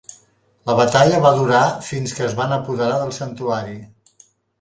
[0.69, 3.77] La batalla va durar fins que es van apoderar del santuari.